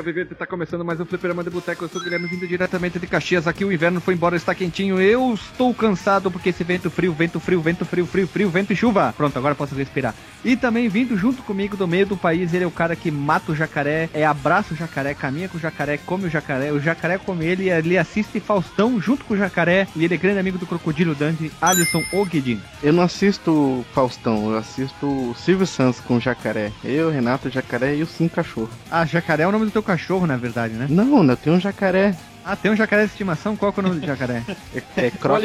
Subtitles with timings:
[0.00, 1.84] Chega Vivente, tá começando mais um Fliperama de Boteco.
[1.84, 3.46] Eu sou o Guilherme, vindo diretamente de Caxias.
[3.46, 4.98] Aqui o inverno foi embora, está quentinho.
[4.98, 8.76] Eu estou cansado porque esse vento frio, vento frio, vento frio, frio, frio, vento e
[8.76, 9.12] chuva.
[9.14, 10.14] Pronto, agora posso respirar.
[10.42, 13.52] E também vindo junto comigo do meio do país, ele é o cara que mata
[13.52, 17.18] o jacaré, é abraça o jacaré, caminha com o jacaré, come o jacaré, o jacaré
[17.18, 19.86] come ele, ele assiste Faustão junto com o jacaré.
[19.94, 22.58] E ele é grande amigo do Crocodilo Dante, Alisson Ogedin.
[22.82, 26.72] Eu não assisto Faustão, eu assisto Silvio Santos com o jacaré.
[26.82, 28.70] Eu, Renato, o jacaré e o Sim Cachorro.
[28.90, 29.90] Ah, jacaré é o nome do teu cachorro,
[30.26, 30.86] na verdade, né?
[30.88, 32.14] Não, eu tenho um jacaré.
[32.44, 33.56] Ah, tem um jacaré de estimação?
[33.56, 34.42] Qual que é o nome do jacaré?
[34.96, 35.42] É, é Croc.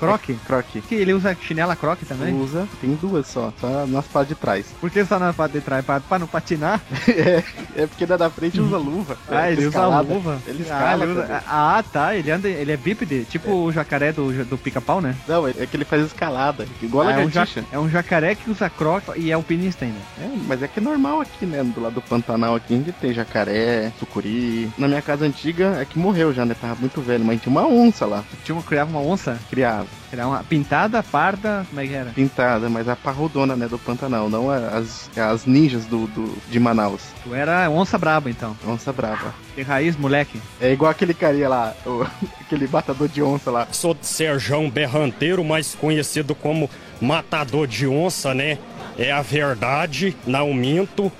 [0.00, 0.34] Croque?
[0.46, 0.66] Croc.
[0.88, 2.34] Que ele usa chinela croque também?
[2.34, 4.66] Usa, tem duas só, só nas partes de trás.
[4.80, 5.84] Por que só na parte de trás?
[5.84, 6.80] Pra, pra não patinar?
[7.08, 7.42] é,
[7.82, 9.16] é porque da da frente usa luva.
[9.30, 10.12] Ah, É, ele usa escalada.
[10.14, 10.38] luva.
[10.46, 11.04] Ele ah, escala.
[11.04, 11.40] ele usa- também.
[11.46, 12.16] ah, tá.
[12.16, 15.14] Ele anda, ele é bípede, tipo o jacaré do, do pica-pau, né?
[15.28, 17.30] Não, é que ele faz escalada, igual Ah, a é, um
[17.72, 19.98] é um jacaré que usa croque e é alpinista ainda.
[20.20, 21.62] É, mas é que é normal aqui, né?
[21.62, 24.70] Do lado do Pantanal aqui, gente tem jacaré, sucuri.
[24.76, 26.54] Na minha casa antiga é que morreu já, né?
[26.60, 28.24] Tava muito velho, mas tinha uma onça lá.
[28.44, 32.10] Tinha uma, criava uma onça, Criava, criava uma pintada, parda, como é que era?
[32.10, 33.68] pintada, mas a parrudona, né?
[33.68, 37.00] Do Pantanal, não as, as ninjas do, do, de Manaus.
[37.24, 38.56] Tu era onça braba, então.
[38.66, 39.34] Onça brava.
[39.54, 40.40] Tem raiz, moleque.
[40.60, 42.04] É igual aquele carinha lá, o-
[42.40, 43.68] aquele batador de onça lá.
[43.72, 46.68] Sou de Serjão Berranteiro, mais conhecido como
[47.00, 48.58] Matador de Onça, né?
[48.98, 51.10] É a verdade, não minto.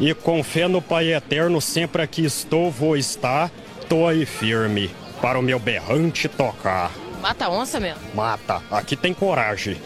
[0.00, 3.50] E com fé no Pai Eterno, sempre aqui estou, vou estar.
[3.88, 6.90] Tô aí firme para o meu berrante tocar.
[7.24, 8.02] Mata onça mesmo.
[8.14, 9.78] Mata, aqui tem coragem.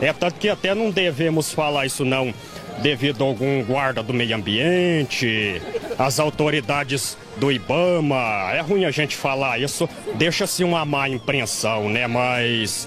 [0.00, 2.32] É tanto que até não devemos falar isso não,
[2.78, 5.60] devido a algum guarda do meio ambiente,
[5.98, 8.52] as autoridades do IBAMA.
[8.52, 12.06] É ruim a gente falar isso, deixa-se uma má impressão, né?
[12.06, 12.86] Mas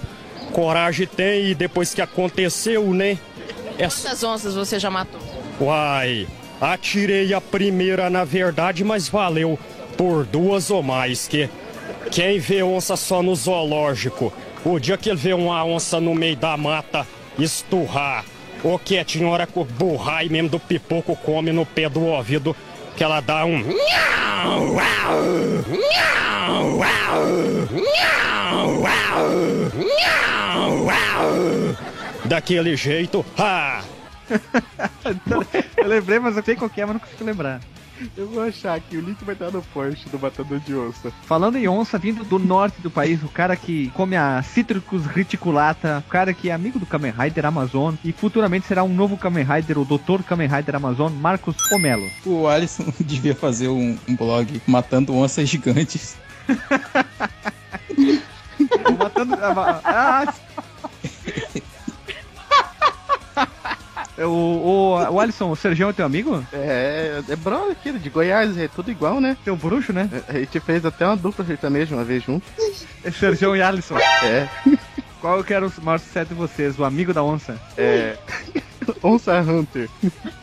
[0.54, 3.18] coragem tem e depois que aconteceu, né?
[3.76, 3.88] É.
[3.88, 5.20] Quantas onças você já matou?
[5.60, 6.26] Uai,
[6.58, 9.58] atirei a primeira na verdade, mas valeu
[9.98, 11.50] por duas ou mais, que
[12.10, 14.32] quem vê onça só no zoológico,
[14.64, 17.06] o dia que ele vê uma onça no meio da mata
[17.38, 18.24] esturrar,
[18.62, 22.56] ou que hora que o burrai mesmo do pipoco come no pé do ouvido,
[22.96, 23.62] que ela dá um
[32.24, 33.82] daquele jeito, ah,
[35.76, 37.60] eu lembrei, mas eu sei qual que é, mas não consigo lembrar.
[38.16, 41.12] Eu vou achar aqui, o link vai estar no post do batador de onça.
[41.22, 46.04] Falando em onça, vindo do norte do país, o cara que come a Citricus reticulata,
[46.06, 49.44] o cara que é amigo do Kamen Rider Amazon e futuramente será um novo Kamen
[49.44, 50.22] Rider, o Dr.
[50.26, 52.08] Kamen Rider Amazon, Marcos Omelo.
[52.24, 56.16] O Alisson devia fazer um, um blog matando onças gigantes.
[58.98, 59.34] Matando.
[59.84, 60.34] Ah,
[64.24, 64.30] o,
[64.96, 66.44] o, o Alisson, o Sergião é teu amigo?
[66.52, 69.36] É, é brother aqui, de Goiás, é tudo igual, né?
[69.44, 70.08] Teu bruxo, né?
[70.28, 72.44] A gente fez até uma dupla sertaneja uma vez junto.
[73.04, 73.96] É Sergião e Alisson.
[73.98, 74.48] É,
[75.20, 76.78] Qual que era o maior sucesso de vocês?
[76.78, 77.58] O amigo da onça?
[77.76, 78.16] é.
[79.02, 79.86] Onça Hunter.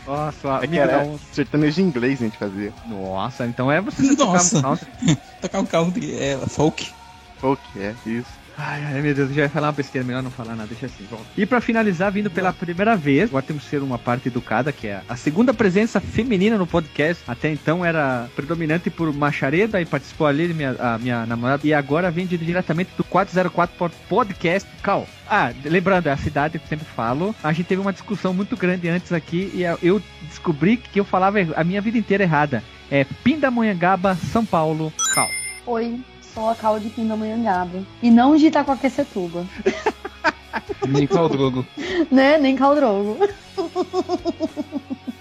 [0.06, 1.24] Nossa, o É amigo da era onça.
[1.34, 2.72] sertanejo em inglês a gente fazia.
[2.86, 4.62] Nossa, então é você Nossa.
[4.62, 4.86] Nossa.
[5.42, 6.92] Tocar um carro de é, folk.
[7.40, 8.30] Folk, é, isso.
[8.58, 11.04] Ai, ai, meu Deus, já ia falar uma besteira, melhor não falar nada, deixa assim,
[11.10, 11.26] volta.
[11.36, 14.88] E pra finalizar, vindo pela primeira vez, agora temos que ser uma parte educada, que
[14.88, 17.22] é a segunda presença feminina no podcast.
[17.28, 21.68] Até então era predominante por Machareda e participou ali minha, a minha namorada.
[21.68, 25.06] E agora vem de- diretamente do 404 por Podcast Cal.
[25.30, 27.36] Ah, lembrando, é a cidade que eu sempre falo.
[27.44, 31.40] A gente teve uma discussão muito grande antes aqui e eu descobri que eu falava
[31.58, 32.64] a minha vida inteira errada.
[32.90, 35.30] É Pindamonhangaba, São Paulo, Cal.
[35.66, 36.00] Oi,
[36.36, 37.82] sou a Cal de Pindamonhangaba.
[38.04, 39.46] E não de Itacoaquecetuba.
[40.88, 41.66] Nem qual drogo.
[42.12, 42.38] né?
[42.38, 43.18] Nem Caldrogo.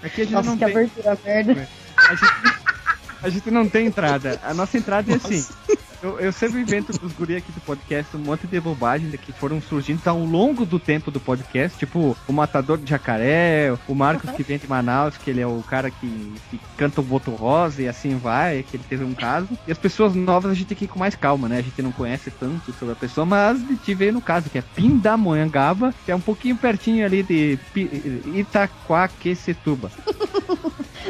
[0.03, 0.73] Aqui a gente Nossa, não que tem...
[0.73, 1.69] abertura merda.
[1.97, 2.33] A gente,
[3.23, 4.39] a gente não tem entrada.
[4.43, 5.43] A nossa entrada é assim.
[6.05, 9.59] Eu, eu sempre invento dos guri aqui do podcast um monte de bobagem que foram
[9.59, 11.79] surgindo ao longo do tempo do podcast.
[11.79, 15.63] Tipo, o Matador de Jacaré, o Marcos que vem de Manaus, que ele é o
[15.67, 19.49] cara que, que canta o Boto Rosa e assim vai, que ele teve um caso.
[19.67, 21.57] E as pessoas novas a gente tem que ir com mais calma, né?
[21.57, 24.59] A gente não conhece tanto sobre a pessoa, mas a gente veio no caso, que
[24.59, 27.57] é Pindamonhangaba, que é um pouquinho pertinho ali de
[28.35, 29.89] Itaquaquecetuba.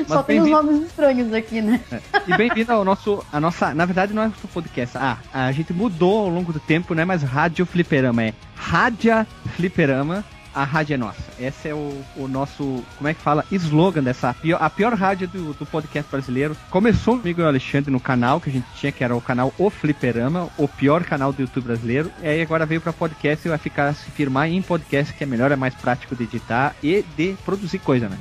[0.07, 1.81] Só tem os nomes estranhos aqui, né?
[2.27, 3.23] e bem-vindo ao nosso.
[3.31, 3.73] A nossa.
[3.73, 4.97] Na verdade, não é o nosso podcast.
[4.97, 9.27] Ah, a gente mudou ao longo do tempo, não é mais Rádio Fliperama, é Rádia
[9.55, 10.23] Fliperama.
[10.53, 11.23] a rádio é nossa.
[11.39, 13.43] Esse é o, o nosso, como é que fala?
[13.51, 16.55] Slogan dessa, a pior, a pior rádio do, do podcast brasileiro.
[16.69, 19.53] Começou comigo e o Alexandre no canal que a gente tinha, que era o canal
[19.57, 22.09] O Fliperama, o pior canal do YouTube brasileiro.
[22.23, 25.27] E aí agora veio pra podcast e vai ficar se firmar em podcast, que é
[25.27, 28.17] melhor, é mais prático de editar e de produzir coisa, né?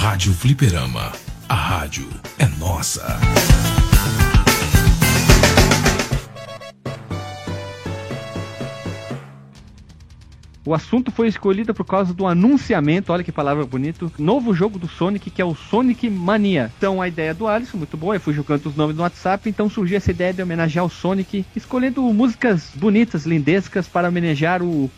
[0.00, 1.10] Rádio Fliperama.
[1.48, 2.08] A rádio
[2.38, 3.18] é nossa.
[10.68, 14.86] O assunto foi escolhido por causa do anunciamento, olha que palavra bonito, novo jogo do
[14.86, 16.70] Sonic, que é o Sonic Mania.
[16.76, 19.70] Então a ideia do Alisson, muito boa, eu fui jogando os nomes no WhatsApp, então
[19.70, 24.90] surgiu essa ideia de homenagear o Sonic, escolhendo músicas bonitas, lindescas, para homenagear o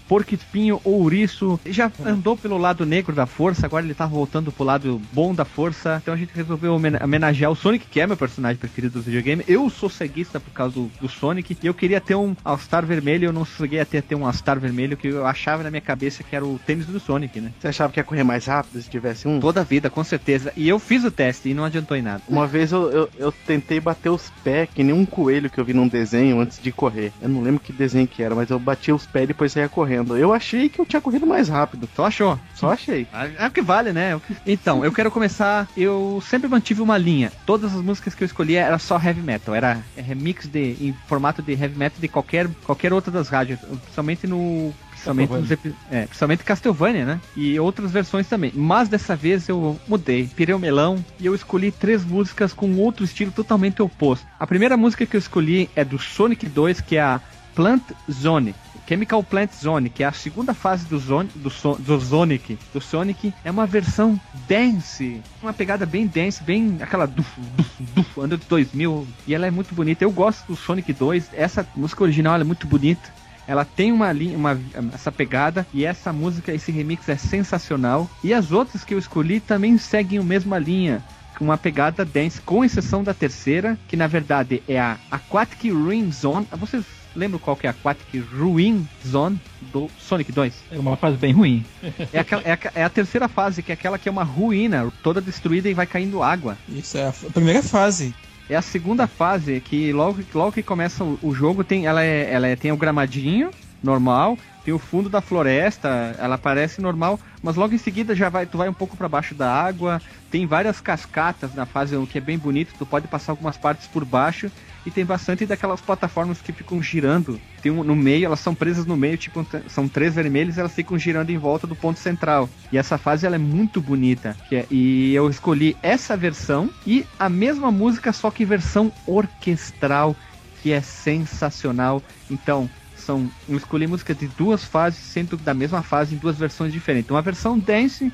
[0.83, 1.61] ou Ouriço.
[1.67, 5.45] Já andou pelo lado negro da força, agora ele tá voltando pro lado bom da
[5.45, 9.03] força, então a gente resolveu homen- homenagear o Sonic, que é meu personagem preferido do
[9.03, 9.45] videogame.
[9.47, 13.27] Eu sou ceguista por causa do, do Sonic, e eu queria ter um All-Star vermelho,
[13.27, 16.23] eu não cheguei a ter, ter um All-Star vermelho, que eu achava na minha cabeça
[16.23, 17.53] que era o tênis do Sonic, né?
[17.61, 19.41] Você achava que ia correr mais rápido se tivesse um?
[19.41, 20.53] Toda a vida, com certeza.
[20.57, 22.23] E eu fiz o teste e não adiantou em nada.
[22.29, 25.65] Uma vez eu, eu, eu tentei bater os pés, que nem um coelho que eu
[25.65, 27.13] vi num desenho antes de correr.
[27.21, 29.69] Eu não lembro que desenho que era, mas eu bati os pés e depois saía
[29.69, 30.17] correndo.
[30.17, 31.89] Eu achei que eu tinha corrido mais rápido.
[31.95, 32.39] Só achou.
[32.55, 33.07] Só achei.
[33.39, 34.15] É o que vale, né?
[34.15, 35.69] É Então, eu quero começar.
[35.77, 37.33] Eu sempre mantive uma linha.
[37.47, 39.55] Todas as músicas que eu escolhi era só heavy metal.
[39.55, 43.61] Era remix de, em formato de heavy metal de qualquer, qualquer outra das rádios.
[43.61, 44.73] Principalmente no.
[45.01, 45.51] Principalmente, nos
[45.91, 47.21] é, principalmente Castlevania, né?
[47.37, 48.53] E outras versões também.
[48.55, 50.29] Mas dessa vez eu mudei.
[50.37, 54.27] Pirei o melão e eu escolhi três músicas com outro estilo totalmente oposto.
[54.39, 57.21] A primeira música que eu escolhi é do Sonic 2, que é a
[57.55, 58.55] Plant Zone.
[58.89, 62.59] Chemical Plant Zone, que é a segunda fase do, Zone, do, So- do Sonic.
[62.73, 68.21] Do Sonic é uma versão dance, uma pegada bem dance, bem aquela duf, duf, duf,
[68.21, 69.07] ano de 2000.
[69.29, 70.03] E ela é muito bonita.
[70.03, 71.31] Eu gosto do Sonic 2.
[71.35, 73.09] Essa música original é muito bonita.
[73.51, 74.57] Ela tem uma linha, uma,
[74.95, 78.09] essa pegada e essa música, esse remix é sensacional.
[78.23, 81.03] E as outras que eu escolhi também seguem a mesma linha,
[81.37, 86.13] com uma pegada dance, com exceção da terceira, que na verdade é a Aquatic Ruin
[86.13, 86.47] Zone.
[86.53, 86.85] Vocês
[87.17, 89.41] lembram qual que é a Aquatic Ruin Zone
[89.73, 90.55] do Sonic 2?
[90.71, 91.65] É uma fase bem ruim.
[92.13, 94.93] É, aquela- é a, é a terceira fase, que é aquela que é uma ruína,
[95.03, 96.57] toda destruída e vai caindo água.
[96.69, 98.15] Isso é a primeira fase.
[98.51, 102.33] É a segunda fase que logo, logo que começa o, o jogo tem ela, é,
[102.33, 105.89] ela é- tem o gramadinho normal, tem o fundo da floresta,
[106.19, 109.35] ela parece normal, mas logo em seguida já vai tu vai um pouco para baixo
[109.37, 113.33] da água, tem várias cascatas na fase o que é bem bonito, tu pode passar
[113.33, 114.51] algumas partes por baixo
[114.85, 117.41] e tem bastante daquelas plataformas que ficam girando.
[117.63, 120.99] Tem um, no meio, elas são presas no meio, tipo, são três vermelhas, elas ficam
[120.99, 122.49] girando em volta do ponto central.
[122.73, 124.37] E essa fase ela é muito bonita.
[124.51, 130.17] é- e eu escolhi essa versão e a mesma música, só que versão orquestral,
[130.63, 132.03] que é sensacional.
[132.31, 136.73] Então, são, eu escolhi música de duas fases, sendo da mesma fase em duas versões
[136.73, 137.11] diferentes.
[137.11, 138.13] Uma versão dance,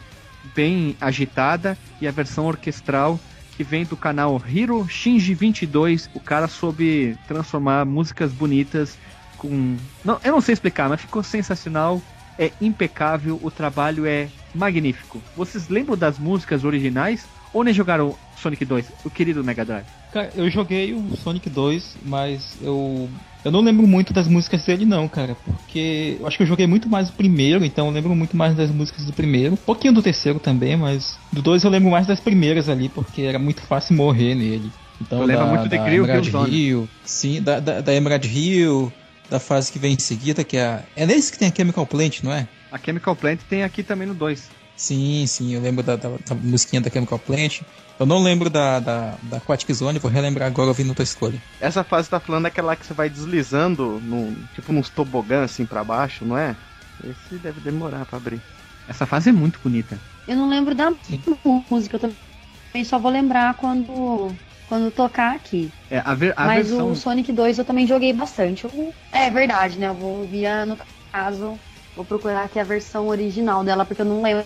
[0.54, 3.18] bem agitada, e a versão orquestral
[3.56, 6.10] que vem do canal Hiro Shinji 22.
[6.14, 8.98] O cara soube transformar músicas bonitas
[9.38, 9.76] com.
[10.04, 12.00] Não, eu não sei explicar, mas ficou sensacional.
[12.38, 15.22] É impecável, o trabalho é magnífico.
[15.34, 19.86] Vocês lembram das músicas originais ou nem jogaram Sonic 2, o querido Mega Drive?
[20.16, 23.06] Cara, eu joguei o Sonic 2, mas eu.
[23.44, 25.36] Eu não lembro muito das músicas dele, não, cara.
[25.44, 28.56] Porque eu acho que eu joguei muito mais o primeiro, então eu lembro muito mais
[28.56, 29.52] das músicas do primeiro.
[29.52, 33.22] Um pouquinho do terceiro também, mas do 2 eu lembro mais das primeiras ali, porque
[33.22, 34.72] era muito fácil morrer nele.
[35.02, 36.56] Então, Tu lembra muito de Grill, Emerald Killzone.
[36.56, 38.90] Hill, sim, da, da, da Emerald Hill,
[39.28, 40.82] da fase que vem em seguida, que é a.
[40.96, 42.48] É nesse que tem a Chemical Plant, não é?
[42.72, 44.48] A Chemical Plant tem aqui também no 2.
[44.76, 47.62] Sim, sim, eu lembro da, da, da musiquinha da Chemical Plant.
[47.98, 51.40] Eu não lembro da, da, da Aquatic Zone, vou relembrar agora ouvindo tua escolha.
[51.58, 55.82] Essa fase tá falando daquela que você vai deslizando, no, tipo nos tobogã assim pra
[55.82, 56.54] baixo, não é?
[57.02, 58.40] Esse deve demorar pra abrir.
[58.86, 59.98] Essa fase é muito bonita.
[60.26, 61.22] Eu não lembro da Sim.
[61.70, 64.28] música, eu também só vou lembrar quando,
[64.68, 65.70] quando tocar aqui.
[65.90, 66.90] É, a, ver- a Mas versão.
[66.90, 68.64] o Sonic 2 eu também joguei bastante.
[68.64, 69.88] Eu- É verdade, né?
[69.88, 70.76] Eu vou via, no
[71.10, 71.58] caso,
[71.94, 74.44] vou procurar aqui a versão original dela, porque eu não lembro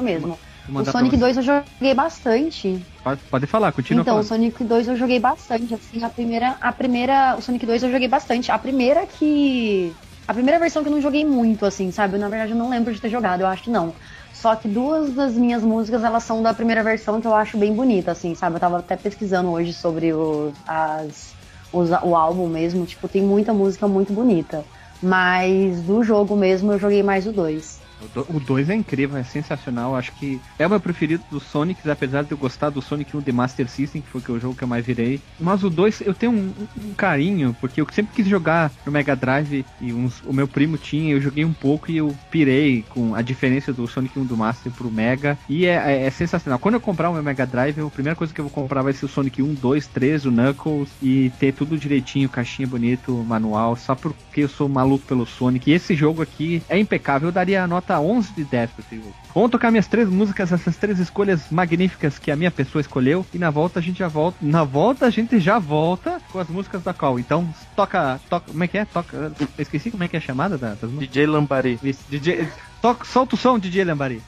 [0.00, 0.40] mesmo.
[0.66, 1.16] Vou O Sonic você.
[1.16, 2.86] 2 eu joguei bastante.
[3.02, 4.22] Pode, pode falar, continua então, o falando.
[4.22, 8.08] Sonic 2 eu joguei bastante, assim, a primeira, a primeira, o Sonic 2 eu joguei
[8.08, 8.50] bastante.
[8.52, 12.14] A primeira que a primeira versão que eu não joguei muito, assim, sabe?
[12.16, 13.96] Eu, na verdade eu não lembro de ter jogado, eu acho que não.
[14.32, 17.74] Só que duas das minhas músicas, elas são da primeira versão que eu acho bem
[17.74, 18.54] bonita, assim, sabe?
[18.56, 21.36] Eu tava até pesquisando hoje sobre o, as,
[21.72, 24.68] os- o álbum mesmo, tipo, tem muita música muito bonita.
[25.02, 27.79] Mas do jogo mesmo eu joguei mais o 2.
[28.28, 29.96] O 2 é incrível, é sensacional.
[29.96, 33.22] Acho que é o meu preferido dos Sonics, apesar de eu gostar do Sonic 1
[33.22, 35.20] The Master System, que foi o jogo que eu mais virei.
[35.38, 36.52] Mas o 2 eu tenho um,
[36.82, 40.78] um, carinho, porque eu sempre quis jogar no Mega Drive e uns, o meu primo
[40.78, 44.36] tinha, eu joguei um pouco e eu pirei com a diferença do Sonic 1 do
[44.36, 45.38] Master pro Mega.
[45.48, 46.58] E é, é, é sensacional.
[46.58, 48.92] Quando eu comprar o meu Mega Drive, a primeira coisa que eu vou comprar vai
[48.92, 53.76] ser o Sonic 1, 2, 3, o Knuckles e ter tudo direitinho, caixinha bonito, manual,
[53.76, 55.70] só porque eu sou maluco pelo Sonic.
[55.70, 58.96] E esse jogo aqui é impecável, eu daria a nota 11 de 10 pra esse
[58.96, 59.14] jogo.
[59.34, 63.24] Vamos tocar minhas três músicas, essas três escolhas magníficas que a minha pessoa escolheu.
[63.32, 64.36] E na volta a gente já volta.
[64.42, 67.18] Na volta a gente já volta com as músicas da Call.
[67.18, 68.20] Então toca.
[68.28, 68.84] toca como é que é?
[68.84, 69.32] Toca.
[69.58, 71.08] Esqueci como é que é a chamada da, das músicas.
[71.08, 71.80] DJ Lambari.
[72.08, 72.48] DJ,
[72.82, 74.22] toca, solta o som, DJ Lambari.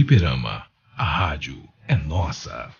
[0.00, 0.64] Fliperama.
[0.96, 2.70] A rádio é nossa.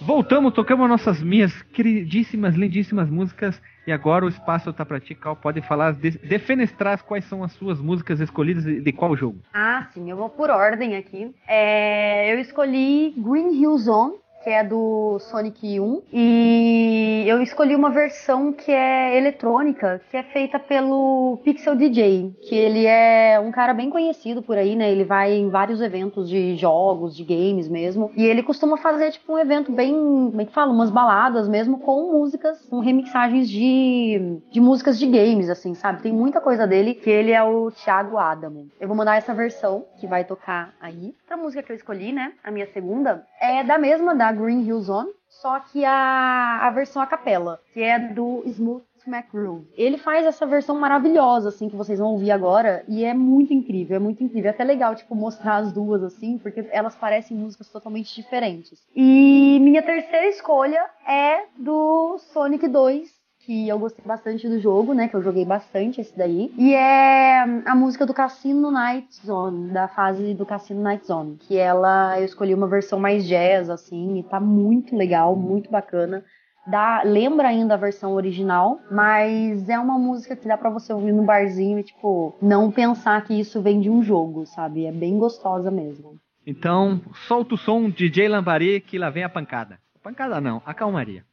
[0.00, 3.62] Voltamos, tocamos nossas minhas queridíssimas, lindíssimas músicas.
[3.86, 5.36] E agora o espaço tá pra ti, Cal.
[5.36, 9.38] Pode falar, de, defenestrar quais são as suas músicas escolhidas e de qual jogo.
[9.54, 11.32] Ah, sim, eu vou por ordem aqui.
[11.46, 16.02] É, eu escolhi Green Hill Zone, que é do Sonic 1.
[16.12, 22.54] E eu escolhi uma versão que é eletrônica, que é feita pelo Pixel DJ, que
[22.54, 24.90] ele é um cara bem conhecido por aí, né?
[24.90, 28.10] Ele vai em vários eventos de jogos, de games mesmo.
[28.16, 30.72] E ele costuma fazer, tipo, um evento bem, como é que fala?
[30.72, 36.02] Umas baladas mesmo com músicas, com remixagens de, de músicas de games, assim, sabe?
[36.02, 38.68] Tem muita coisa dele, que ele é o Thiago Adamo.
[38.80, 41.14] Eu vou mandar essa versão que vai tocar aí.
[41.26, 42.32] Pra música que eu escolhi, né?
[42.42, 47.00] A minha segunda é da mesma, da Green Hill Zone, só que a, a versão
[47.00, 49.66] a capela, que é do Smooth Smack Groove.
[49.76, 53.96] Ele faz essa versão maravilhosa, assim, que vocês vão ouvir agora, e é muito incrível,
[53.96, 54.50] é muito incrível.
[54.50, 58.86] É até legal, tipo, mostrar as duas, assim, porque elas parecem músicas totalmente diferentes.
[58.94, 65.08] E minha terceira escolha é do Sonic 2, que eu gostei bastante do jogo, né?
[65.08, 66.52] Que eu joguei bastante esse daí.
[66.56, 71.36] E é a música do Cassino Night Zone, da fase do Cassino Night Zone.
[71.36, 76.22] Que ela, eu escolhi uma versão mais jazz, assim, e tá muito legal, muito bacana.
[76.66, 81.12] Dá, lembra ainda a versão original, mas é uma música que dá para você ouvir
[81.12, 84.84] no barzinho e, tipo, não pensar que isso vem de um jogo, sabe?
[84.84, 86.16] É bem gostosa mesmo.
[86.46, 89.78] Então, solta o som, DJ Lambari, que lá vem a pancada.
[90.02, 91.24] Pancada não, a calmaria.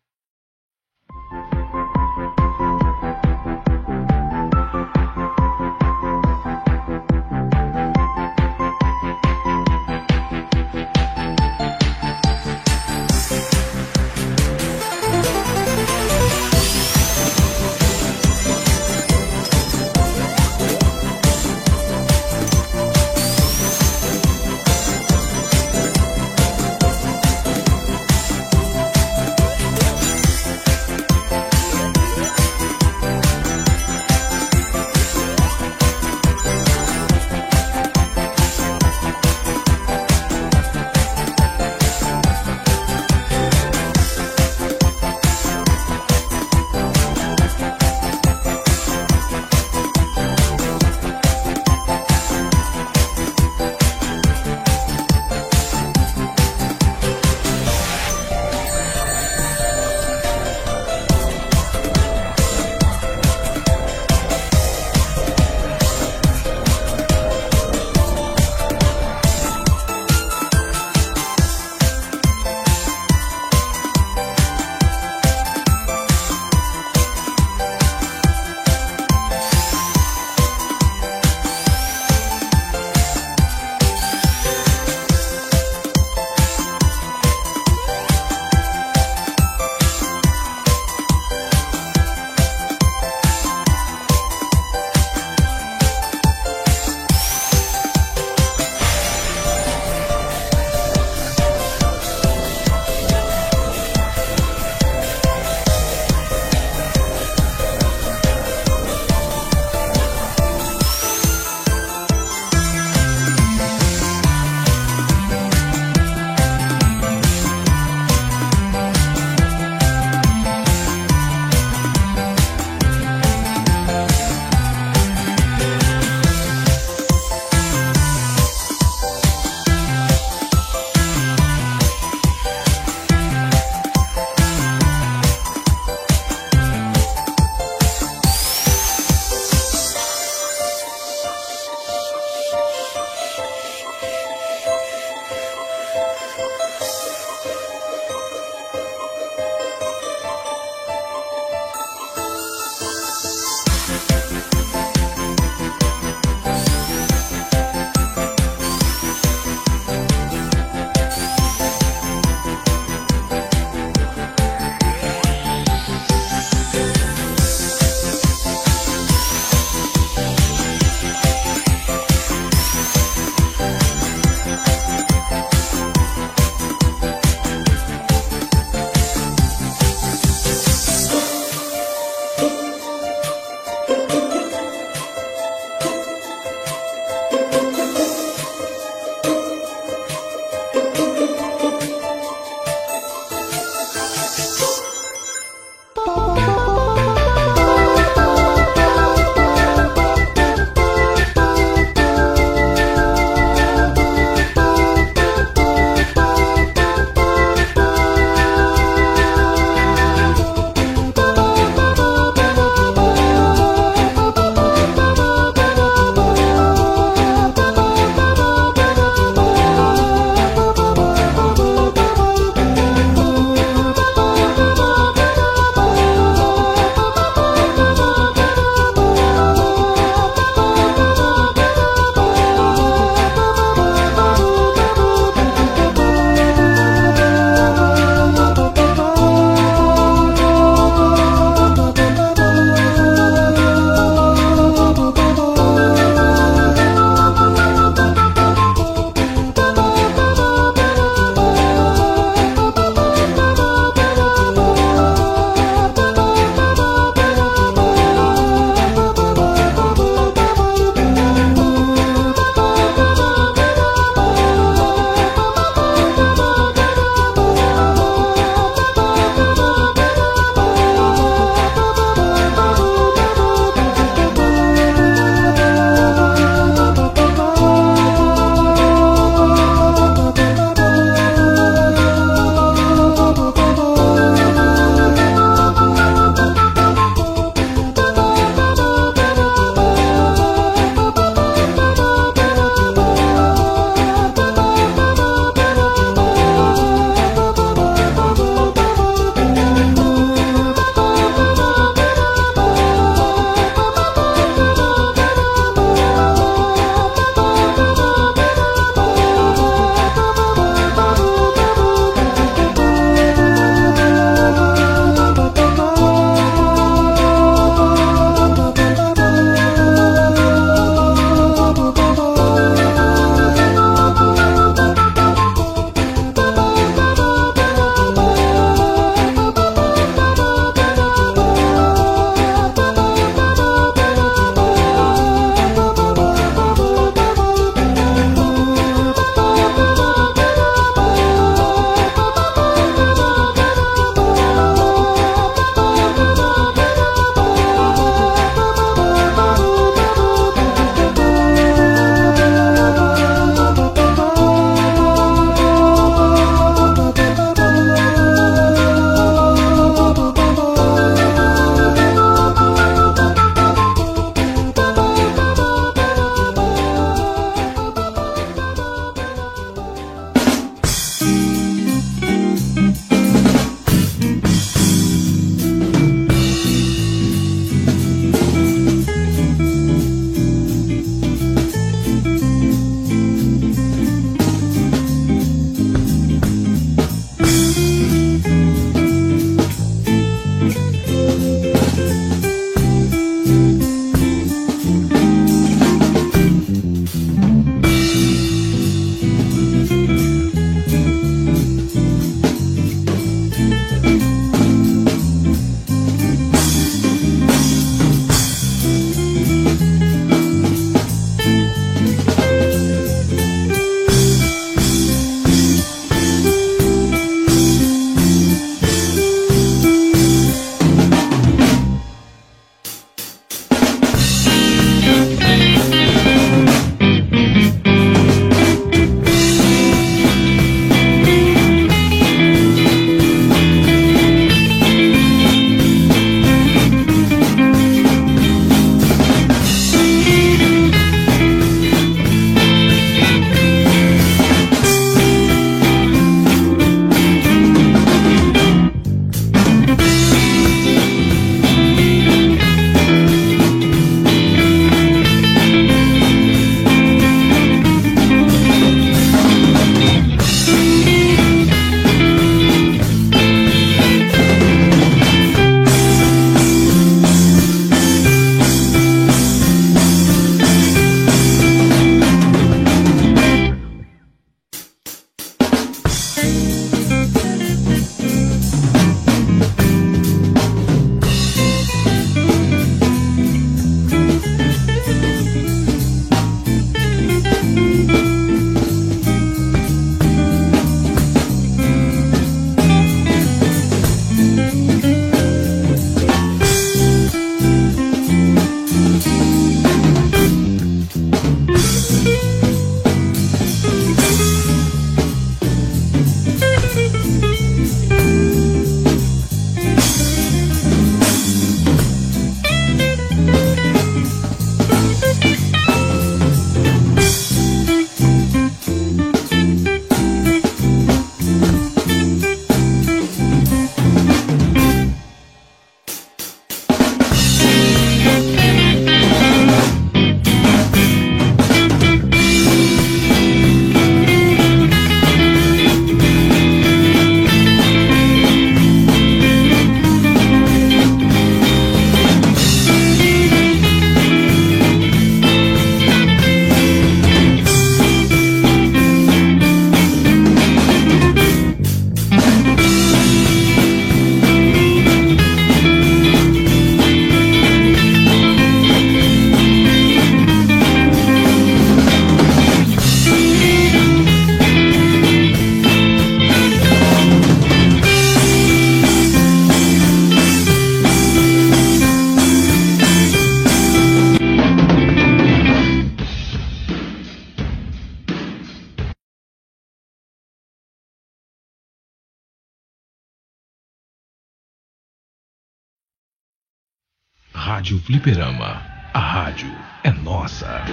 [587.68, 588.82] Rádio Fliperama.
[589.14, 589.68] A rádio
[590.02, 590.86] é nossa.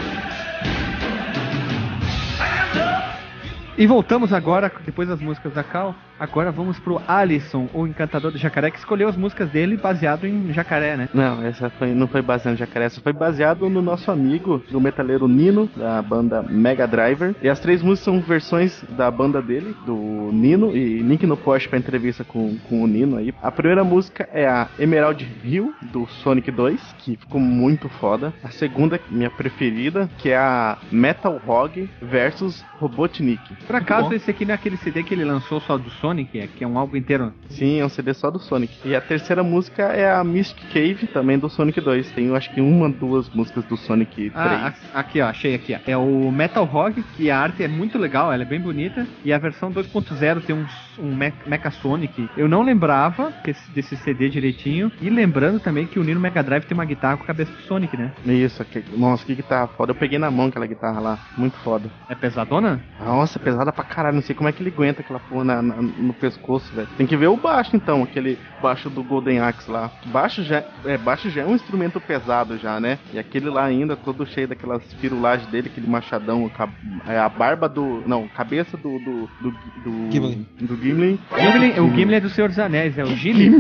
[3.77, 8.39] E voltamos agora, depois das músicas da Cal, agora vamos pro Alisson, o encantador do
[8.39, 11.09] jacaré, que escolheu as músicas dele baseado em jacaré, né?
[11.13, 14.81] Não, essa foi, não foi baseado no jacaré, essa foi baseado no nosso amigo, do
[14.81, 17.35] metaleiro Nino, da banda Mega Driver.
[17.43, 21.69] E as três músicas são versões da banda dele, do Nino, e link no post
[21.69, 23.35] pra entrevista com, com o Nino aí.
[23.43, 28.33] A primeira música é a Emerald Hill, do Sonic 2, que ficou muito foda.
[28.45, 33.64] A segunda, minha preferida, que é a Metal Hog versus Robotnik.
[33.67, 36.47] Por acaso, esse aqui não é aquele CD que ele lançou só do Sonic, é,
[36.47, 37.33] que é um álbum inteiro?
[37.49, 38.73] Sim, é um CD só do Sonic.
[38.85, 42.11] E a terceira música é a Mystic Cave, também do Sonic 2.
[42.13, 44.33] Tem, acho que uma, duas músicas do Sonic 3.
[44.35, 45.79] Ah, aqui ó, achei aqui ó.
[45.91, 49.07] É o Metal Hog, que a arte é muito legal, ela é bem bonita.
[49.25, 50.67] E a versão 2.0 tem um,
[50.99, 52.29] um Me- Mecha Sonic.
[52.37, 53.33] Eu não lembrava
[53.73, 54.91] desse, CD direitinho.
[55.01, 57.63] E lembrando também que o Nino Mega Drive tem uma guitarra com a cabeça do
[57.63, 58.13] Sonic, né?
[58.27, 58.85] Isso, aqui.
[58.97, 59.93] nossa, que guitarra foda.
[59.93, 61.89] Eu peguei na mão aquela guitarra lá, muito foda.
[62.09, 62.81] É pesadona?
[63.05, 65.63] Nossa, é pesada pra caralho, não sei como é que ele aguenta aquela porra na-
[65.63, 66.89] na- no pescoço, velho.
[66.97, 69.91] Tem que ver o baixo então, aquele baixo do Golden Axe lá.
[70.07, 72.99] Baixo já, é, baixo já é um instrumento pesado já, né?
[73.13, 76.69] E aquele lá ainda, todo cheio daquelas firulagens dele, aquele machadão, ca-
[77.07, 78.03] é, a barba do.
[78.07, 78.99] Não, cabeça do.
[78.99, 79.31] do.
[79.41, 79.51] do.
[79.85, 80.47] do Gimli.
[80.61, 81.21] do Gimli.
[81.39, 83.51] Gimli, o Gimli é do Senhor dos Anéis, é o Gimli.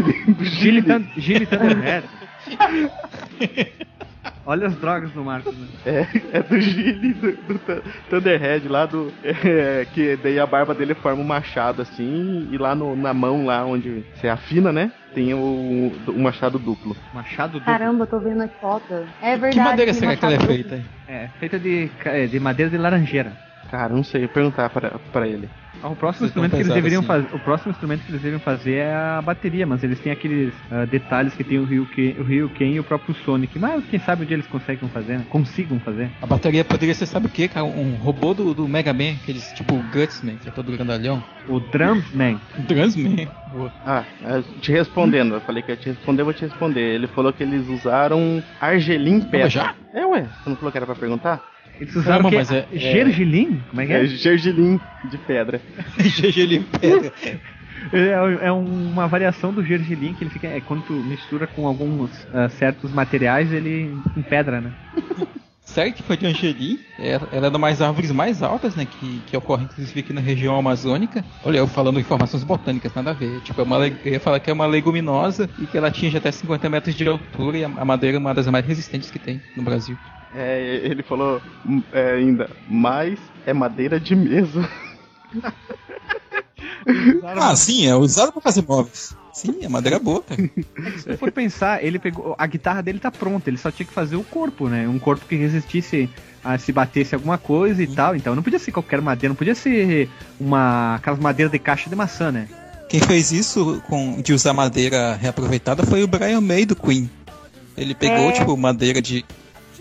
[0.40, 2.06] Gimli, Thun- Gimli Thunderhead.
[4.46, 5.66] Olha as drogas no Marcos, né?
[5.86, 9.12] É, é do Gilly, do, do Thu- Thunderhead lá do.
[9.24, 13.46] é, que daí a barba dele forma um machado assim, e lá no- na mão,
[13.46, 14.90] lá onde você afina, né?
[15.14, 16.96] Tem o, o machado duplo.
[17.12, 17.64] Machado duplo.
[17.66, 18.92] Caramba, tô vendo a foto.
[19.22, 19.52] É verdade.
[19.52, 20.80] Que madeira será que ela é feita?
[21.08, 21.88] É, feita de,
[22.30, 23.32] de madeira de laranjeira.
[23.70, 25.48] Cara, não sei, eu ia perguntar pra, pra ele.
[25.82, 27.06] Ah, O próximo instrumento que eles deveriam assim.
[27.06, 30.52] fazer, o próximo instrumento que eles deveriam fazer é a bateria, mas eles têm aqueles
[30.70, 33.58] ah, detalhes que tem o Ryu, Ken, o Ryu Ken e o próprio Sonic.
[33.58, 35.24] Mas quem sabe dia eles conseguem fazer, né?
[35.28, 36.10] Consigam fazer.
[36.22, 37.66] A bateria poderia ser, sabe o que, cara?
[37.66, 41.22] Um robô do, do Mega Man, aqueles tipo Gutsman, que é todo grandalhão.
[41.48, 42.40] O Drumsman.
[42.66, 43.28] Transman.
[43.52, 43.70] Boa.
[43.84, 44.04] Ah,
[44.60, 46.80] te respondendo, eu falei que ia te responder, eu vou te responder.
[46.94, 49.48] Ele falou que eles usaram argelim pedra.
[49.50, 49.74] já?
[49.92, 51.40] É, ué, você não falou que era pra perguntar?
[51.80, 52.36] Eles usaram quê?
[52.36, 53.60] mas é- é- Gergelim?
[53.68, 54.02] Como é que é?
[54.04, 55.60] É gergelim de pedra.
[55.98, 57.12] GG Pedra.
[57.92, 60.46] É, é uma variação do gergelim que ele fica.
[60.46, 64.72] É quando tu mistura com alguns ah, certos materiais, ele empedra, né?
[65.64, 66.78] Sério que foi de Angeli?
[66.98, 68.84] Ela ela é uma das árvores mais altas, né?
[68.84, 71.24] Que, que ocorre inclusive aqui na região amazônica.
[71.42, 73.40] Olha, eu falando informações botânicas, nada a ver.
[73.40, 76.30] Tipo, é uma, eu ia falar que é uma leguminosa e que ela atinge até
[76.30, 79.62] 50 metros de altura e a madeira é uma das mais resistentes que tem no
[79.62, 79.98] Brasil.
[80.34, 81.40] É, ele falou
[81.92, 84.68] é, ainda, mas é madeira de mesa.
[87.36, 89.16] Ah, sim, é usado pra fazer móveis.
[89.32, 90.50] Sim, a madeira é boa, cara.
[90.98, 92.34] Se tu for pensar, ele pegou.
[92.38, 94.86] A guitarra dele tá pronta, ele só tinha que fazer o corpo, né?
[94.86, 96.08] Um corpo que resistisse
[96.44, 98.14] a se batesse alguma coisa e tal.
[98.14, 100.96] Então não podia ser qualquer madeira, não podia ser uma.
[100.96, 102.48] aquelas madeiras de caixa de maçã, né?
[102.88, 107.10] Quem fez isso com, de usar madeira reaproveitada foi o Brian May do Queen.
[107.76, 108.32] Ele pegou, É.
[108.32, 109.24] tipo, madeira de.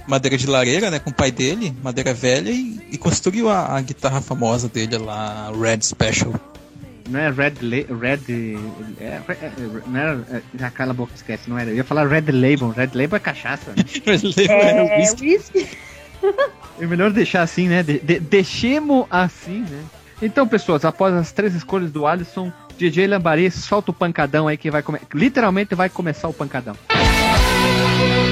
[0.08, 3.82] Madeira de lareira, né, com o pai dele, madeira velha, e, e construiu a, a
[3.82, 6.34] guitarra famosa dele lá, Red Special.
[7.10, 7.54] Não é Red.
[7.62, 8.58] La Red.
[9.00, 9.52] É, é, é,
[9.88, 10.26] não era.
[10.32, 11.70] É, ah, cala a boca, esquece, não era.
[11.70, 12.70] Eu ia falar Red Label.
[12.70, 13.72] Red Label é cachaça.
[13.76, 13.84] né?
[14.48, 15.36] É, Whisky.
[15.36, 15.68] whisky.
[16.80, 17.84] É melhor deixar assim, né?
[17.84, 19.84] De, de, deixemos assim, né?
[20.22, 24.72] Então, pessoas, após as três escolhas do Alisson, DJ Lambari solta o pancadão aí que
[24.72, 25.06] vai começar.
[25.14, 26.76] Literalmente vai começar o pancadão.
[26.88, 28.23] Thank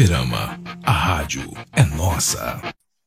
[0.00, 0.58] Fliperama.
[0.82, 1.42] A rádio
[1.74, 2.62] é nossa.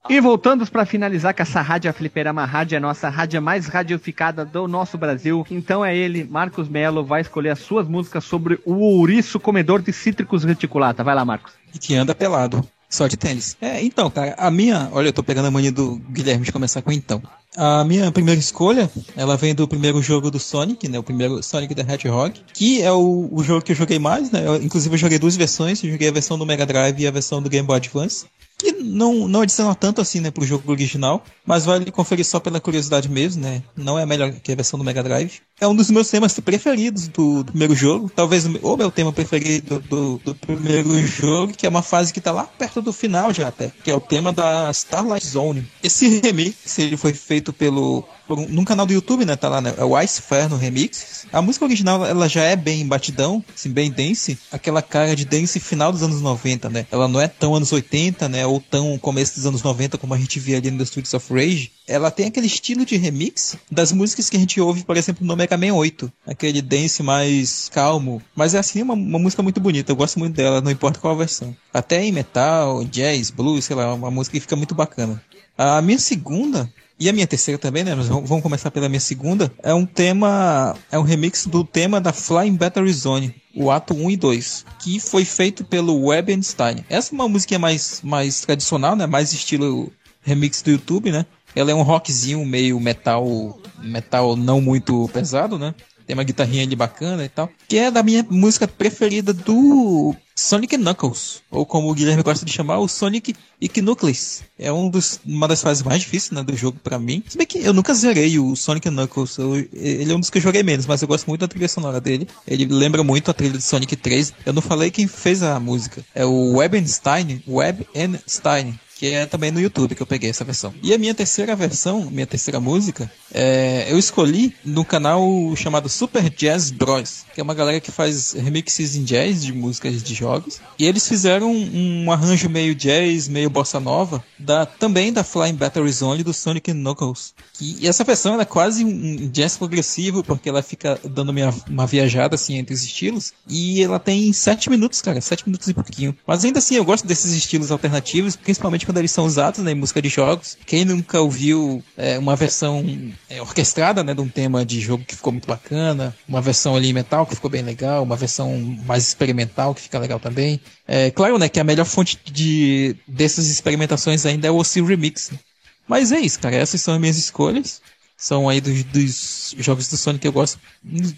[0.07, 3.65] E voltando para finalizar com essa rádio a Fliperama Rádio, é a nossa rádio mais
[3.65, 5.43] radiodificada do nosso Brasil.
[5.49, 9.91] Então é ele, Marcos Melo, vai escolher as suas músicas sobre o ouriço comedor de
[9.91, 11.03] cítricos reticulata.
[11.03, 11.53] Vai lá, Marcos.
[11.73, 12.63] E que anda pelado.
[12.87, 13.57] Só de tênis.
[13.59, 14.87] É, então, cara, a minha.
[14.91, 17.23] Olha, eu tô pegando a mania do Guilherme de começar com então.
[17.55, 20.97] A minha primeira escolha, ela vem do primeiro jogo do Sonic, né?
[20.97, 24.45] O primeiro Sonic the Hedgehog, que é o, o jogo que eu joguei mais, né?
[24.45, 27.11] Eu, inclusive eu joguei duas versões, eu joguei a versão do Mega Drive e a
[27.11, 28.25] versão do Game Boy Advance
[28.63, 32.59] que não, não adiciona tanto assim, né, pro jogo original, mas vale conferir só pela
[32.59, 33.61] curiosidade mesmo, né?
[33.75, 35.41] Não é melhor que a versão do Mega Drive.
[35.59, 39.79] É um dos meus temas preferidos do, do primeiro jogo, talvez o meu tema preferido
[39.81, 43.47] do, do, primeiro jogo, que é uma fase que tá lá perto do final já
[43.47, 45.67] até, que é o tema da Starlight Zone.
[45.83, 49.35] Esse remix, ele foi feito pelo um, num canal do YouTube, né?
[49.35, 49.73] Tá lá, né?
[49.77, 51.25] É o Ice Fair remix.
[51.31, 54.37] A música original, ela já é bem batidão, assim, bem dance.
[54.51, 56.85] Aquela cara de dance final dos anos 90, né?
[56.91, 58.45] Ela não é tão anos 80, né?
[58.45, 61.33] Ou tão começo dos anos 90 como a gente via ali no The Streets of
[61.33, 61.71] Rage.
[61.87, 65.35] Ela tem aquele estilo de remix das músicas que a gente ouve, por exemplo, no
[65.35, 66.11] Mega Man 8.
[66.25, 68.21] Aquele dance mais calmo.
[68.35, 69.91] Mas é assim, uma, uma música muito bonita.
[69.91, 71.55] Eu gosto muito dela, não importa qual versão.
[71.73, 75.21] Até em metal, jazz, blues, sei lá, uma música que fica muito bacana.
[75.57, 77.95] A minha segunda e a minha terceira também, né?
[77.95, 79.51] Mas vamos começar pela minha segunda.
[79.61, 84.11] É um tema, é um remix do tema da Flying Battery Zone, o ato 1
[84.11, 86.85] e 2, que foi feito pelo Web Einstein.
[86.89, 89.05] Essa é uma música mais, mais tradicional, né?
[89.05, 89.91] Mais estilo
[90.21, 91.25] remix do YouTube, né?
[91.55, 95.73] Ela é um rockzinho meio metal, metal não muito pesado, né?
[96.05, 97.49] Tem uma guitarrinha ali bacana e tal.
[97.67, 101.41] Que é da minha música preferida do Sonic Knuckles.
[101.49, 103.35] Ou como o Guilherme gosta de chamar, o Sonic
[103.81, 104.41] Nucleus.
[104.57, 107.23] É um dos, uma das fases mais difíceis né, do jogo para mim.
[107.27, 109.37] Se bem que eu nunca zerei o Sonic Knuckles.
[109.37, 111.67] Eu, ele é um dos que eu joguei menos, mas eu gosto muito da trilha
[111.67, 112.27] sonora dele.
[112.47, 114.33] Ele lembra muito a trilha de Sonic 3.
[114.45, 116.03] Eu não falei quem fez a música.
[116.13, 117.43] É o Webenstein.
[117.47, 120.73] Webenstein que é também no YouTube que eu peguei essa versão.
[120.81, 125.21] E a minha terceira versão, minha terceira música, é, eu escolhi no canal
[125.57, 130.01] chamado Super Jazz Bros, que é uma galera que faz remixes em jazz de músicas
[130.01, 130.61] de jogos.
[130.79, 135.91] E eles fizeram um, arranjo meio jazz, meio bossa nova, da, também da Flying Battery
[135.91, 137.33] Zone do Sonic Knuckles.
[137.59, 141.85] E, e essa versão é quase um jazz progressivo, porque ela fica dando uma, uma
[141.85, 143.33] viajada assim entre os estilos.
[143.49, 146.15] E ela tem sete minutos, cara, sete minutos e pouquinho.
[146.25, 149.75] Mas ainda assim eu gosto desses estilos alternativos, principalmente quando eles são usados né, em
[149.75, 150.57] música de jogos.
[150.65, 152.83] Quem nunca ouviu é, uma versão
[153.29, 156.93] é, orquestrada né, de um tema de jogo que ficou muito bacana, uma versão ali
[156.93, 160.59] metal que ficou bem legal, uma versão mais experimental que fica legal também.
[160.87, 165.31] É claro, né, que a melhor fonte de dessas experimentações ainda é o Ossil Remix.
[165.31, 165.39] Né?
[165.87, 166.55] Mas é isso, cara.
[166.55, 167.81] Essas são as minhas escolhas
[168.15, 170.59] são aí dos, dos, jogos do Sonic que eu gosto,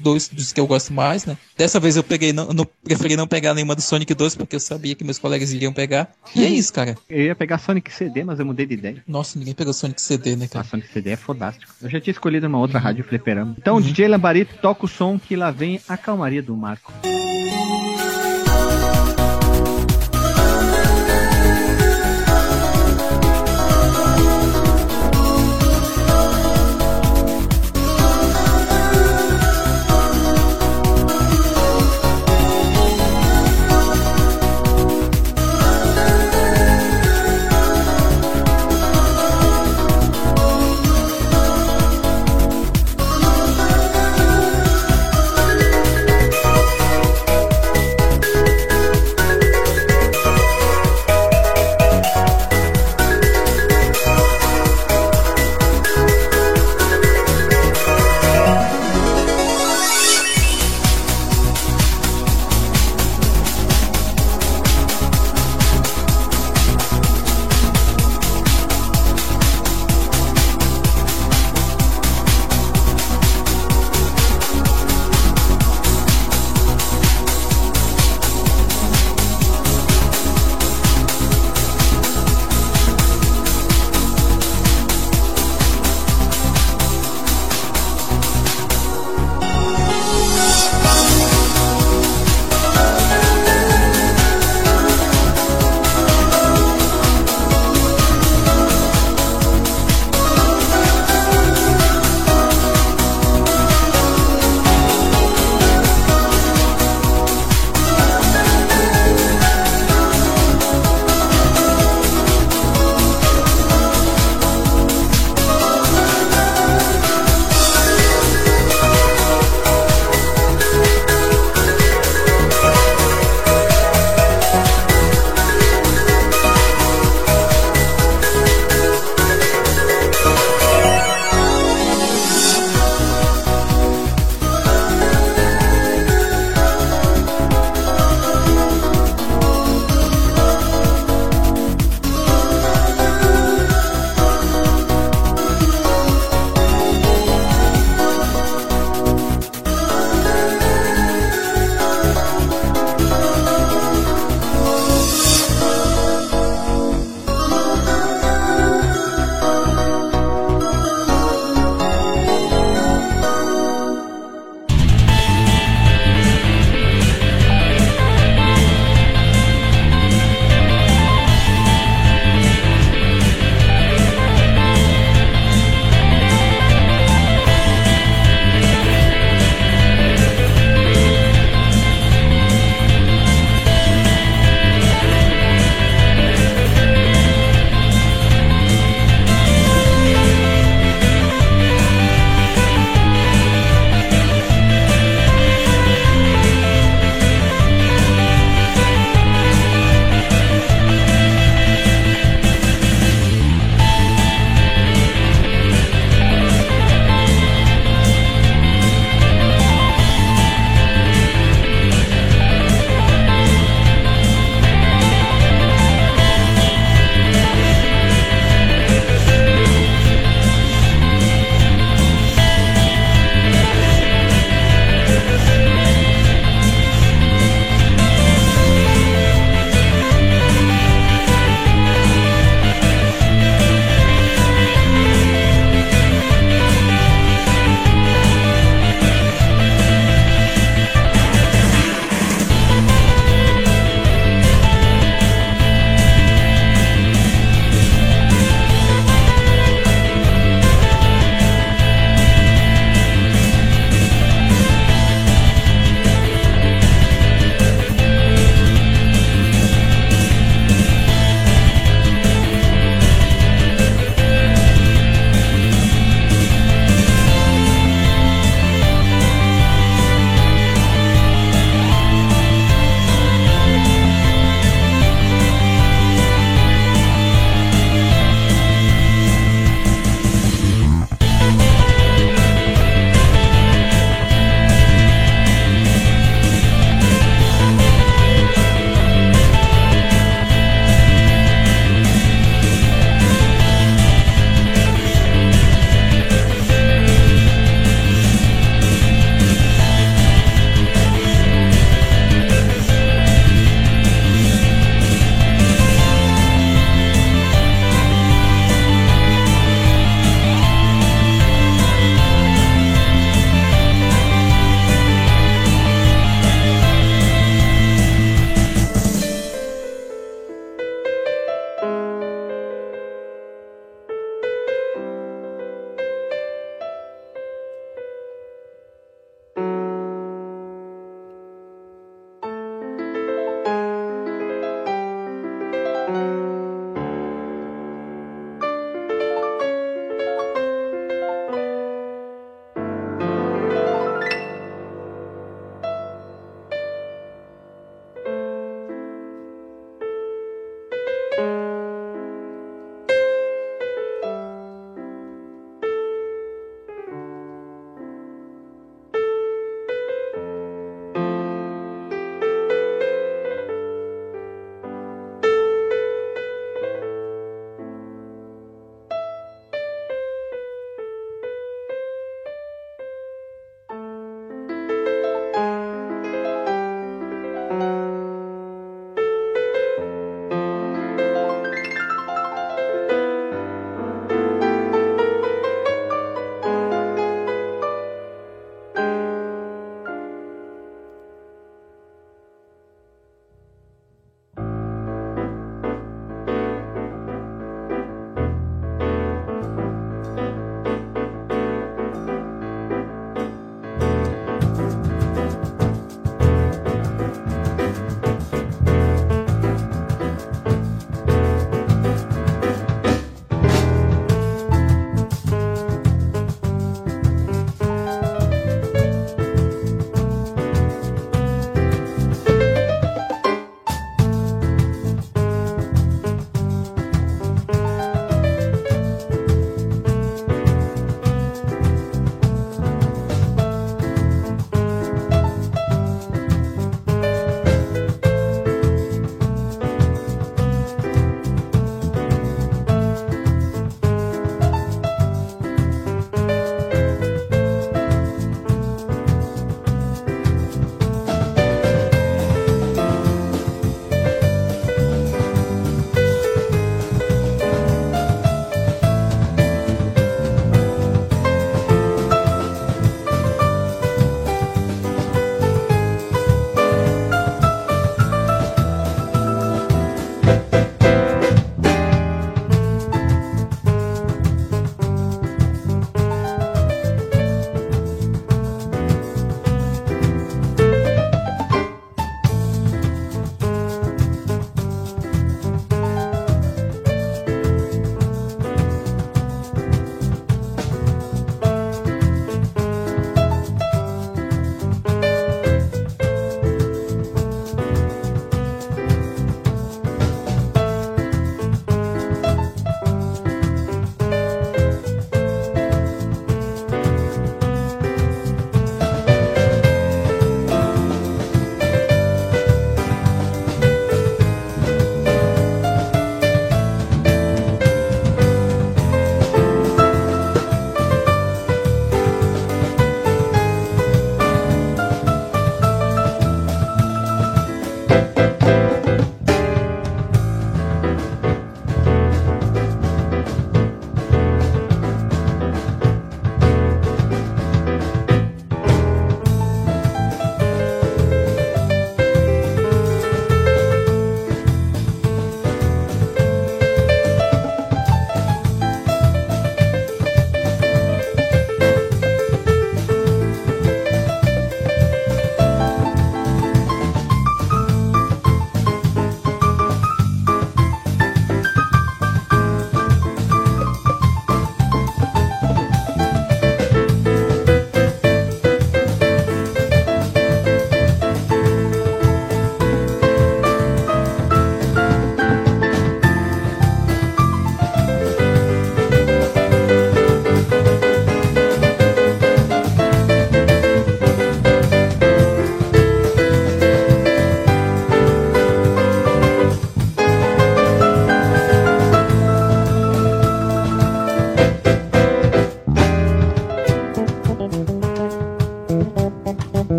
[0.00, 1.36] dois dos que eu gosto mais, né?
[1.56, 4.60] Dessa vez eu peguei, não, não, preferi não pegar nenhuma do Sonic 2 porque eu
[4.60, 6.10] sabia que meus colegas iriam pegar.
[6.34, 6.96] E é isso, cara.
[7.08, 9.02] Eu ia pegar Sonic CD, mas eu mudei de ideia.
[9.06, 10.64] Nossa, ninguém pegou Sonic CD, né, cara?
[10.64, 11.72] Ah, Sonic CD é fodástico.
[11.80, 12.84] Eu já tinha escolhido uma outra uhum.
[12.84, 13.54] rádio fliperama.
[13.58, 13.80] Então, uhum.
[13.80, 16.92] DJ Lambarito toca o som que lá vem a calmaria do Marco.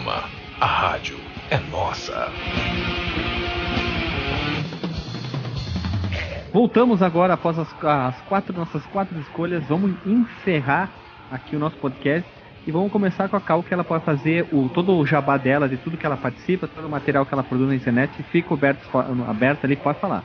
[0.00, 0.24] Fliperama.
[0.60, 1.18] A rádio
[1.50, 2.30] é nossa.
[6.52, 9.64] Voltamos agora após as, as quatro nossas quatro escolhas.
[9.68, 10.90] Vamos encerrar
[11.30, 12.28] aqui o nosso podcast
[12.66, 15.68] e vamos começar com a Cal que ela pode fazer o, todo o jabá dela,
[15.68, 18.22] de tudo que ela participa, todo o material que ela produz na internet.
[18.24, 18.86] Fica aberto,
[19.28, 20.24] aberto ali, pode falar.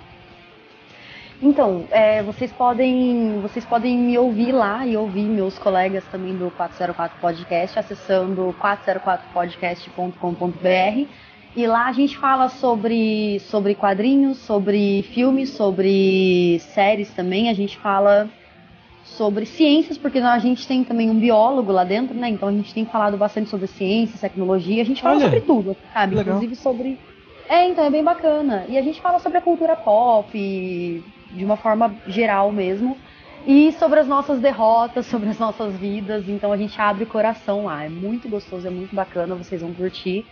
[1.42, 6.50] Então, é, vocês podem vocês podem me ouvir lá e ouvir meus colegas também do
[6.52, 11.10] 404 Podcast acessando 404podcast.com.br
[11.56, 17.50] e lá a gente fala sobre sobre quadrinhos, sobre filmes, sobre séries também.
[17.50, 18.30] A gente fala
[19.06, 22.28] sobre ciências, porque a gente tem também um biólogo lá dentro, né?
[22.28, 25.78] Então a gente tem falado bastante sobre ciências, tecnologia, a gente fala Olha, sobre tudo,
[25.94, 26.16] sabe?
[26.16, 26.36] legal.
[26.36, 27.00] Inclusive sobre.
[27.48, 28.66] É, então é bem bacana.
[28.68, 31.04] E a gente fala sobre a cultura pop,
[31.36, 32.98] de uma forma geral mesmo.
[33.46, 36.28] E sobre as nossas derrotas, sobre as nossas vidas.
[36.28, 37.84] Então a gente abre o coração lá.
[37.84, 40.26] É muito gostoso, é muito bacana, vocês vão curtir.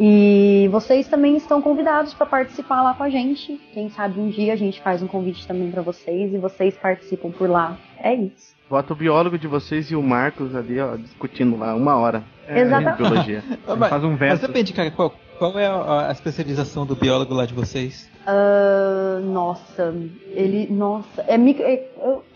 [0.00, 3.60] E vocês também estão convidados para participar lá com a gente.
[3.74, 7.30] Quem sabe um dia a gente faz um convite também para vocês e vocês participam
[7.30, 7.76] por lá.
[7.98, 8.54] É isso.
[8.70, 12.24] Bota o biólogo de vocês e o Marcos ali, ó, discutindo lá, uma hora.
[12.48, 12.96] Exatamente.
[12.96, 13.44] de biologia.
[13.78, 14.46] Mas, faz um mas verso.
[14.46, 18.08] depende, cara, qual, qual é a, a especialização do biólogo lá de vocês?
[18.24, 19.92] Ah, nossa,
[20.30, 20.68] ele.
[20.70, 21.64] Nossa, é micro.
[21.64, 21.84] é-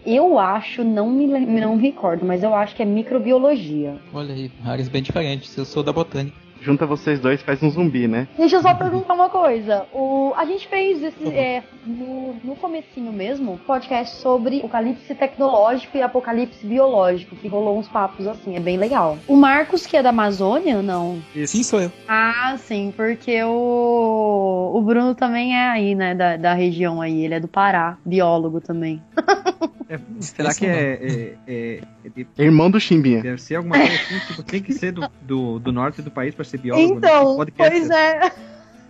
[0.05, 3.97] eu, acho, não me, não me recordo, mas eu acho que é microbiologia.
[4.13, 5.57] Olha aí, áreas bem diferentes.
[5.57, 6.37] Eu sou da botânica.
[6.67, 8.27] Junta vocês dois, faz um zumbi, né?
[8.37, 9.87] Deixa eu só perguntar uma coisa.
[9.93, 16.03] O, a gente fez esse, é, no, no comecinho mesmo, podcast sobre apocalipse tecnológico e
[16.03, 19.17] apocalipse biológico, que rolou uns papos assim, é bem legal.
[19.29, 21.23] O Marcos, que é da Amazônia, não?
[21.47, 21.93] Sim, sou eu.
[22.09, 27.35] Ah, sim, porque o, o Bruno também é aí, né, da, da região aí, ele
[27.35, 29.01] é do Pará, biólogo também.
[29.89, 31.81] É, será que é, é- é-
[32.39, 33.23] é Irmão do Chimbinha.
[33.23, 34.19] deve ser alguma coisa assim?
[34.27, 36.89] Tipo, tem que ser do, do, do norte do país para ser biólogo?
[36.89, 36.97] né?
[36.97, 37.71] Então, Podcaster.
[37.71, 38.33] pois é.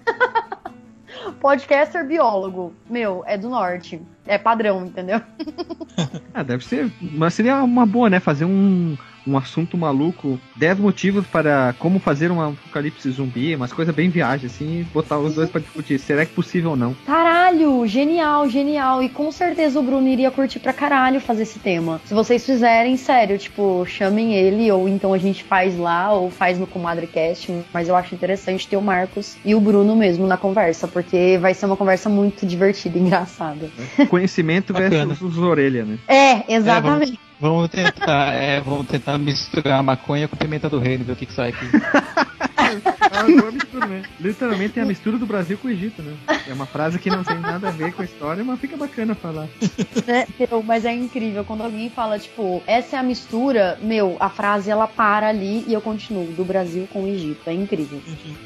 [1.40, 2.72] Podcaster biólogo.
[2.88, 4.00] Meu, é do norte.
[4.26, 5.20] É padrão, entendeu?
[6.34, 6.92] Ah, deve ser.
[7.00, 8.20] Mas seria uma boa, né?
[8.20, 8.94] Fazer um,
[9.26, 10.38] um assunto maluco.
[10.56, 15.34] 10 motivos para como fazer um apocalipse zumbi, umas coisas bem viagem, assim, botar os
[15.34, 15.98] dois pra discutir.
[15.98, 16.94] Será que é possível ou não?
[17.06, 19.02] Caralho, genial, genial.
[19.02, 22.00] E com certeza o Bruno iria curtir pra caralho fazer esse tema.
[22.04, 26.58] Se vocês fizerem, sério, tipo, chamem ele, ou então a gente faz lá, ou faz
[26.58, 27.52] no Comadrecast.
[27.72, 31.54] Mas eu acho interessante ter o Marcos e o Bruno mesmo na conversa, porque vai
[31.54, 33.70] ser uma conversa muito divertida e engraçada.
[34.08, 35.98] Conhecimento versus orelha, né?
[36.08, 37.06] É, exatamente.
[37.06, 37.26] Vamos
[37.70, 41.51] tentar, é, vamos tentar misturar maconha com pimenta do reino, ver o que, que sai
[41.51, 41.66] aqui.
[43.12, 44.02] É uma mistura, né?
[44.20, 46.14] Literalmente é a mistura do Brasil com o Egito, né?
[46.48, 49.14] É uma frase que não tem nada a ver com a história, mas fica bacana
[49.14, 49.46] falar.
[50.07, 50.26] né?
[50.38, 54.70] Meu, mas é incrível quando alguém fala, tipo, essa é a mistura, meu, a frase
[54.70, 57.48] ela para ali e eu continuo, do Brasil com o Egito.
[57.48, 58.00] É incrível.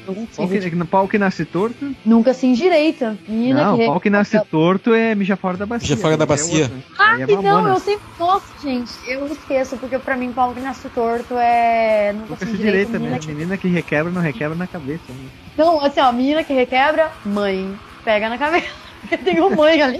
[0.07, 1.93] Não Pau tipo, que, pau que nasce torto.
[2.05, 3.17] nunca se endireita.
[3.27, 5.89] Menina Não, que pau que nasce torto é mijar fora da bacia.
[5.95, 6.71] Mijar fora da é bacia.
[6.97, 8.01] Ah, Aí é não, eu sempre.
[8.19, 12.13] Nossa, gente, eu esqueço, porque pra mim, pau que nasce torto é.
[12.13, 12.91] Nunca, Nunca se se endireita.
[12.91, 13.19] direita, menina né?
[13.19, 13.27] que...
[13.27, 15.03] Menina que requebra, não requebra na cabeça.
[15.09, 15.29] Né?
[15.57, 17.77] Não, assim, ó, menina que requebra, mãe.
[18.03, 18.67] Pega na cabeça.
[19.23, 19.99] Tem uma mãe ali.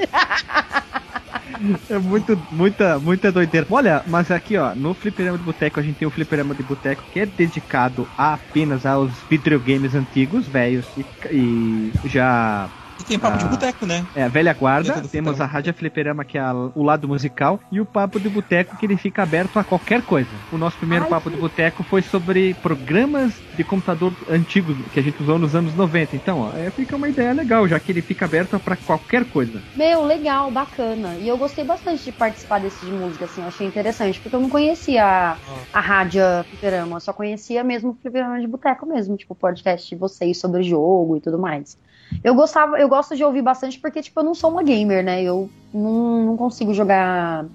[1.90, 3.68] É muito, muita, muita doideira.
[3.70, 7.04] Olha, mas aqui, ó, no Fliperama de Boteco, a gente tem o Fliperama de Boteco
[7.12, 12.68] que é dedicado apenas aos videogames antigos, velhos e, e já
[13.12, 13.40] tem papo Ah.
[13.40, 14.06] de boteco, né?
[14.16, 15.46] É, a velha guarda, temos a.
[15.46, 18.96] Rádio Fliperama, que é a- o lado musical, e o Papo de Boteco, que ele
[18.96, 20.30] fica aberto a qualquer coisa.
[20.52, 25.00] O nosso primeiro Ai, Papo que- de Boteco foi sobre programas de computador antigos que
[25.00, 26.16] a gente usou nos anos 90.
[26.16, 29.62] Então, ó, é, fica uma ideia legal, já que ele fica aberto para qualquer coisa.
[29.76, 31.16] Meu, legal, bacana.
[31.20, 34.40] E eu gostei bastante de participar desse de música, assim, eu achei interessante, porque eu
[34.42, 35.36] não conhecia a,
[35.74, 39.90] a rádio Fliperama, eu só conhecia mesmo o Fliperama de Boteco mesmo, tipo, o podcast
[39.90, 41.78] de vocês sobre jogo e tudo mais.
[42.24, 45.24] Eu gostava, eu gosto de ouvir bastante porque, tipo, eu não sou uma gamer, né?
[45.24, 47.46] Eu não, não consigo jogar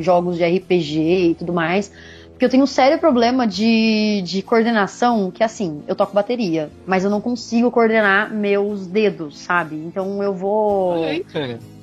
[0.00, 1.92] jogos de RPG e tudo mais.
[2.30, 7.04] Porque eu tenho um sério problema de, de coordenação, que assim, eu toco bateria, mas
[7.04, 9.76] eu não consigo coordenar meus dedos, sabe?
[9.76, 11.22] Então eu vou aí,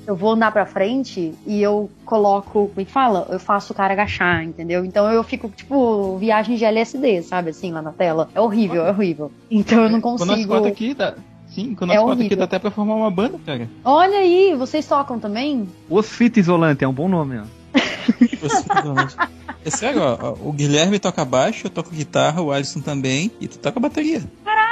[0.08, 3.28] eu vou andar pra frente e eu coloco, como é que fala?
[3.30, 4.86] Eu faço o cara agachar, entendeu?
[4.86, 7.50] Então eu fico, tipo, viagem de LSD, sabe?
[7.50, 8.30] Assim, lá na tela.
[8.34, 9.32] É horrível, é horrível.
[9.52, 10.54] Então eu não Quando nós consigo.
[10.54, 11.14] quatro aqui, dá...
[11.58, 13.68] Sim, quando É nós quatro aqui dá até pra formar uma banda, cara.
[13.84, 15.68] Olha aí, vocês tocam também?
[15.90, 17.44] Os Fita Isolante é um bom nome, ó.
[19.66, 23.50] É sério, ó, ó, o Guilherme toca baixo, eu toco guitarra, o Alisson também, e
[23.50, 24.24] tu toca bateria.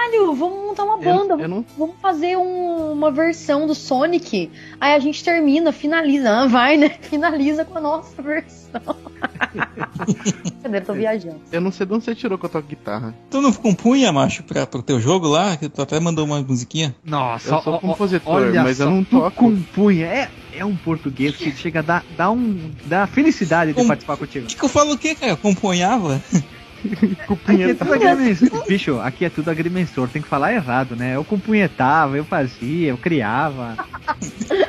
[0.06, 1.44] Caralho, vamos montar uma Eu- banda.
[1.44, 4.52] eu não- Vamos fazer um- uma versão do Sonic.
[4.80, 6.30] Aí a gente termina, finaliza.
[6.30, 6.90] Ah, vai, né?
[6.90, 8.82] Finaliza com a nossa versão.
[10.44, 11.42] brincadeira, tô viajando.
[11.52, 13.14] Eu não sei de onde você tirou que eu toco guitarra.
[13.30, 15.58] Tu não compunha, macho, pra, pro teu jogo lá?
[15.58, 16.96] Que tu até mandou uma musiquinha?
[17.04, 19.36] Nossa, Eu sou ó, compositor, olha mas eu só, não tu toco.
[19.36, 20.06] compunha.
[20.06, 24.18] É, é um português que chega a dar, dar, um, dar felicidade de Com- participar
[24.18, 24.46] contigo.
[24.46, 25.36] O que, que eu falo o quê, cara?
[25.36, 26.22] Compunhava?
[27.48, 28.66] Aqui é tudo agrimensor.
[28.68, 30.08] Bicho, aqui é tudo agrimensor.
[30.10, 31.16] Tem que falar errado, né?
[31.16, 33.76] Eu compunhetava, eu fazia, eu criava.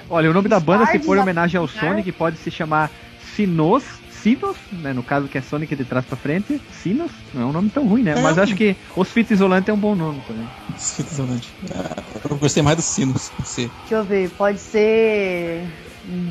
[0.09, 2.91] Olha, o nome da banda, se for em homenagem ao Sonic, pode se chamar
[3.35, 3.83] Sinos.
[4.23, 4.93] Sinos, né?
[4.93, 6.61] No caso que é Sonic de trás pra frente.
[6.83, 8.21] Sinos, não é um nome tão ruim, né?
[8.21, 8.43] Mas É.
[8.43, 10.49] acho que os Fita Isolante é um bom nome também.
[10.71, 11.49] Impressionante.
[11.73, 13.31] Ah, Eu gostei mais dos sinos.
[13.39, 13.71] Você.
[13.81, 15.65] Deixa eu ver, pode ser.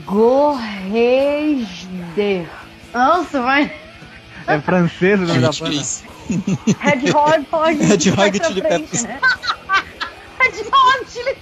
[0.05, 1.65] Gorreisder.
[2.93, 3.71] Nossa, vai.
[4.47, 5.81] É francês o nome da banda.
[6.83, 7.81] Hedgehog pode.
[7.81, 9.03] Hedgehog vai pra Chili Peppers.
[9.03, 9.19] né?
[10.39, 11.35] Hedgehog Chili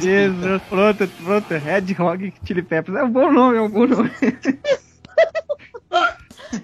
[0.00, 1.54] Jesus, pronto, pronto.
[1.54, 2.98] Red Hog Chili Peppers.
[2.98, 4.10] É um bom nome, é um bom nome.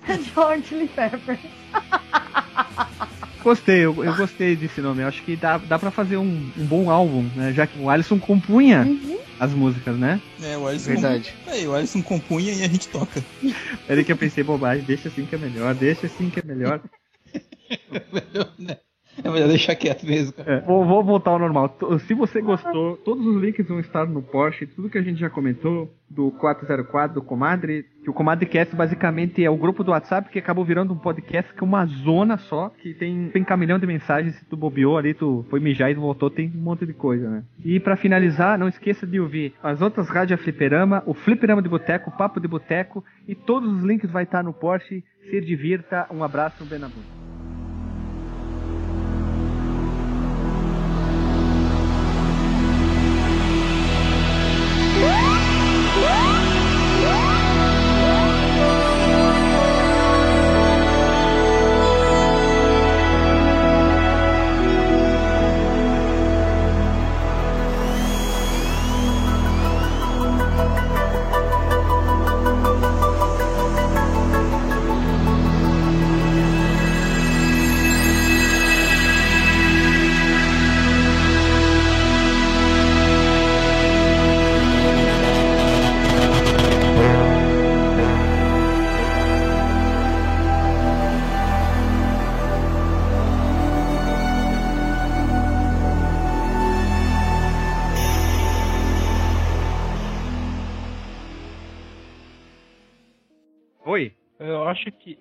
[0.08, 1.38] Hedgehog Chili Peppers.
[3.42, 5.02] Gostei, eu, eu gostei desse nome.
[5.02, 7.52] Eu acho que dá, dá pra fazer um, um bom álbum, né?
[7.52, 8.84] Já que o Alisson compunha
[9.38, 10.20] as músicas, né?
[10.42, 10.90] É, o Alisson.
[10.90, 11.34] Verdade.
[11.46, 13.22] Aí, o Alisson compunha e a gente toca.
[13.88, 16.80] Era que eu pensei, bobagem, deixa assim que é melhor, deixa assim que é melhor.
[19.24, 20.56] É melhor deixar quieto mesmo, cara.
[20.56, 21.74] É, vou, vou voltar ao normal.
[22.06, 25.30] Se você gostou, todos os links vão estar no Porsche, tudo que a gente já
[25.30, 30.38] comentou, do 404, do Comadre, que o Comadrecast basicamente é o grupo do WhatsApp que
[30.38, 34.36] acabou virando um podcast que é uma zona só, que tem, tem caminhão de mensagens,
[34.36, 37.42] se tu bobeou ali, tu foi mijar e voltou, tem um monte de coisa, né?
[37.64, 42.10] E pra finalizar, não esqueça de ouvir as outras rádios Fliperama, o Fliperama de Boteco,
[42.10, 45.02] o Papo de Boteco, e todos os links vai estar no Porsche.
[45.28, 46.78] Se divirta, um abraço, um bem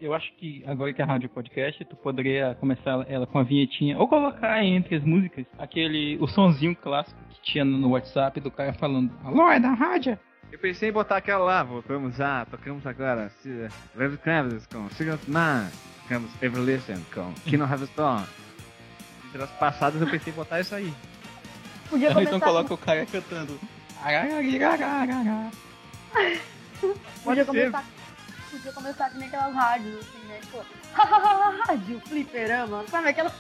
[0.06, 3.44] eu acho que agora que é a rádio podcast, tu poderia começar ela com a
[3.44, 8.52] vinhetinha ou colocar entre as músicas aquele o sonzinho clássico que tinha no WhatsApp do
[8.52, 10.18] cara falando: "Alô, é da rádio?"
[10.52, 13.32] Eu pensei em botar aquela lá, voltamos a, tocamos agora
[13.98, 15.68] Red Travis com Cigarette Man,
[16.04, 18.24] tocamos Evolution com Kino Have Storm.
[19.28, 20.94] Entre as passadas eu pensei em botar isso aí.
[21.90, 23.60] Podia começar, então coloca o cara cantando.
[27.24, 27.46] Podia ser.
[27.46, 27.84] começar,
[28.66, 30.40] podia começar que nem aquelas rádios, assim, né?
[30.42, 30.66] Tipo,
[31.68, 33.32] rádio, fliperama, sabe aquela...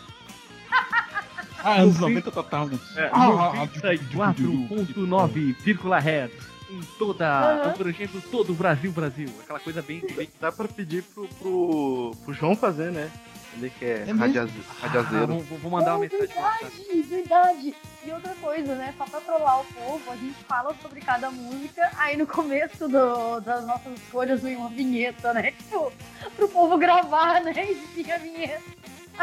[1.63, 2.77] Ah, anos 90 total, né?
[2.95, 6.31] É, Ah, 94.9 Hz
[6.69, 7.71] em toda, Aham.
[7.71, 9.29] abrangendo todo o Brasil, Brasil.
[9.41, 13.09] Aquela coisa bem, bem Dá pra pedir pro, pro, pro João fazer, né?
[13.57, 14.19] Ele que é, É mesmo?
[14.19, 15.27] radiaze- Ah, radiazeiro.
[15.27, 16.65] vou, vou- mandar uma Oh, mensagem pra você.
[16.65, 17.75] verdade, verdade.
[18.05, 18.93] E outra coisa, né?
[18.97, 23.39] Só pra trollar o povo, a gente fala sobre cada música, aí no começo do-
[23.39, 25.51] das nossas escolhas vem uma vinheta, né?
[25.51, 25.91] Tipo,
[26.35, 27.53] pro povo gravar, né?
[27.71, 28.61] E tinha a vinheta.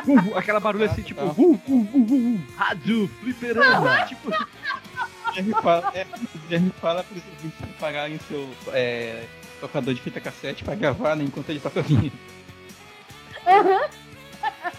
[0.06, 4.06] Uh, uh, aquela barulho assim, tipo, uh, uh, uh, uh, uh, rádio, fliperama.
[4.06, 4.32] tipo, O
[5.34, 6.06] Jerry fala, é,
[6.48, 9.26] Jerry fala para os ouvintes prepararem seu é,
[9.60, 12.16] tocador de fita cassete pra gravar né, enquanto ele toca a vinheta.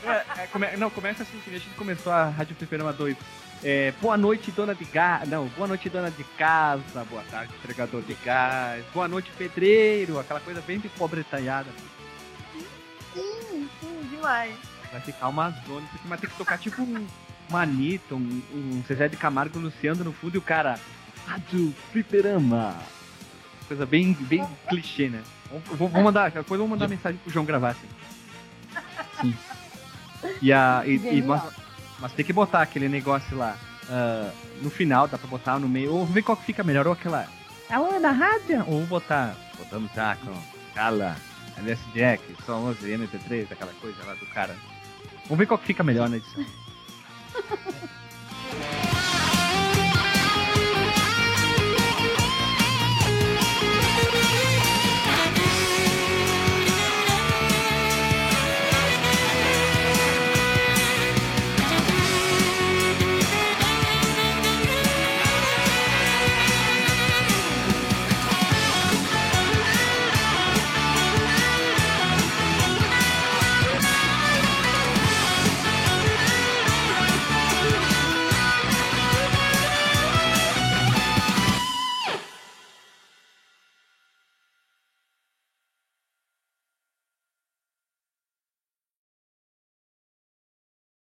[0.04, 3.16] É, é, come- não, começa assim, que a gente começou a Rádio Fliperama 2.
[3.64, 5.28] É, boa noite, dona de gás.
[5.30, 7.06] Não, boa noite, dona de casa.
[7.10, 8.84] Boa tarde, entregador de gás.
[8.94, 10.20] Boa noite, pedreiro.
[10.20, 11.70] Aquela coisa bem de pobre talhada.
[13.14, 14.56] Sim, sim, demais.
[14.92, 15.86] Vai ficar uma zona.
[15.86, 17.08] Isso aqui vai ter que tocar tipo um
[17.50, 20.80] Manito, um, um Zezé de Camargo Luciano no fundo e o cara.
[21.26, 22.76] Rádio Fliperama.
[23.68, 25.24] Coisa bem, bem clichê, né?
[25.50, 27.88] Vou, vou- vou mandar, depois eu vou mandar mensagem pro João gravar assim.
[29.22, 29.36] Sim.
[30.42, 30.84] E a.
[30.86, 31.42] E, e- mas,
[32.00, 33.56] mas tem que botar aquele negócio lá.
[33.90, 35.94] ah, no final, dá pra botar no meio.
[35.94, 36.86] Ou ver qual que fica melhor.
[36.88, 37.28] Ou aquela.
[37.70, 38.64] Alô, é da rádio?
[38.68, 39.36] Ou botar.
[39.58, 40.34] Botamos já com.
[40.76, 41.16] Cala.
[41.58, 44.56] LS Jack, só 11 MP3, aquela coisa lá do cara.
[45.26, 46.44] Vamos ver qual que fica melhor na edição.